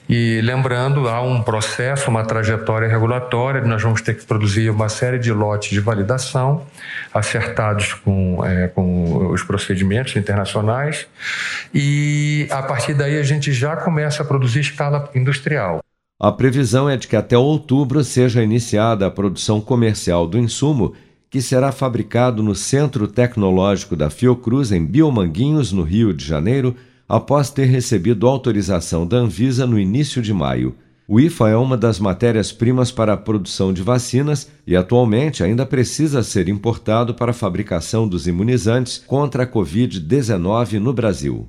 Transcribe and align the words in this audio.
e 0.08 0.40
lembrando, 0.42 1.08
há 1.08 1.22
um 1.22 1.40
processo, 1.42 2.10
uma 2.10 2.24
trajetória 2.24 2.86
regulatória, 2.88 3.62
nós 3.62 3.82
vamos 3.82 4.02
ter 4.02 4.14
que 4.14 4.24
produzir 4.26 4.68
uma 4.68 4.88
série 4.88 5.18
de 5.18 5.32
lotes 5.32 5.70
de 5.70 5.80
validação, 5.80 6.66
acertados 7.12 7.94
com, 7.94 8.44
é, 8.44 8.68
com 8.68 9.28
os 9.28 9.42
procedimentos 9.42 10.14
internacionais, 10.16 11.06
e 11.72 12.46
a 12.50 12.62
partir 12.62 12.92
daí 12.92 13.18
a 13.18 13.22
gente 13.22 13.52
já 13.52 13.76
começa 13.76 14.22
a 14.22 14.26
produzir 14.26 14.60
escala 14.60 15.08
industrial. 15.14 15.80
A 16.20 16.30
previsão 16.30 16.88
é 16.88 16.96
de 16.96 17.08
que 17.08 17.16
até 17.16 17.36
outubro 17.36 18.04
seja 18.04 18.42
iniciada 18.42 19.06
a 19.06 19.10
produção 19.10 19.60
comercial 19.60 20.26
do 20.26 20.38
insumo, 20.38 20.94
que 21.34 21.42
será 21.42 21.72
fabricado 21.72 22.44
no 22.44 22.54
Centro 22.54 23.08
Tecnológico 23.08 23.96
da 23.96 24.08
Fiocruz, 24.08 24.70
em 24.70 24.86
Biomanguinhos, 24.86 25.72
no 25.72 25.82
Rio 25.82 26.14
de 26.14 26.24
Janeiro 26.24 26.76
após 27.08 27.50
ter 27.50 27.64
recebido 27.64 28.28
autorização 28.28 29.04
da 29.04 29.16
Anvisa 29.16 29.66
no 29.66 29.76
início 29.76 30.22
de 30.22 30.32
maio. 30.32 30.76
O 31.08 31.18
IFA 31.18 31.48
é 31.48 31.56
uma 31.56 31.76
das 31.76 31.98
matérias-primas 31.98 32.92
para 32.92 33.14
a 33.14 33.16
produção 33.16 33.72
de 33.72 33.82
vacinas 33.82 34.48
e 34.64 34.76
atualmente 34.76 35.42
ainda 35.42 35.66
precisa 35.66 36.22
ser 36.22 36.48
importado 36.48 37.12
para 37.14 37.32
a 37.32 37.34
fabricação 37.34 38.06
dos 38.06 38.28
imunizantes 38.28 39.02
contra 39.04 39.42
a 39.42 39.46
Covid-19 39.46 40.74
no 40.74 40.92
Brasil. 40.92 41.48